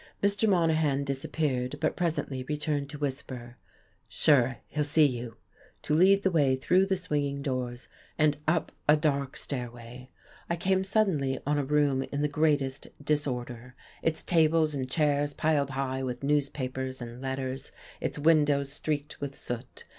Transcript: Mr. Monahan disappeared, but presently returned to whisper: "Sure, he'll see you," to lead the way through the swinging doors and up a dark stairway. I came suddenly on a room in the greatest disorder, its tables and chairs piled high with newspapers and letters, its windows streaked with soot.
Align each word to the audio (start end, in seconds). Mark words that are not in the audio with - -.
Mr. 0.23 0.49
Monahan 0.49 1.03
disappeared, 1.03 1.75
but 1.79 1.95
presently 1.95 2.41
returned 2.49 2.89
to 2.89 2.97
whisper: 2.97 3.57
"Sure, 4.09 4.57
he'll 4.69 4.83
see 4.83 5.05
you," 5.05 5.37
to 5.83 5.93
lead 5.93 6.23
the 6.23 6.31
way 6.31 6.55
through 6.55 6.87
the 6.87 6.95
swinging 6.97 7.43
doors 7.43 7.87
and 8.17 8.37
up 8.47 8.71
a 8.89 8.97
dark 8.97 9.37
stairway. 9.37 10.09
I 10.49 10.55
came 10.55 10.83
suddenly 10.83 11.37
on 11.45 11.59
a 11.59 11.63
room 11.63 12.01
in 12.01 12.23
the 12.23 12.27
greatest 12.27 12.87
disorder, 13.05 13.75
its 14.01 14.23
tables 14.23 14.73
and 14.73 14.89
chairs 14.89 15.35
piled 15.35 15.69
high 15.69 16.01
with 16.01 16.23
newspapers 16.23 16.99
and 16.99 17.21
letters, 17.21 17.71
its 17.99 18.17
windows 18.17 18.71
streaked 18.73 19.21
with 19.21 19.35
soot. 19.35 19.85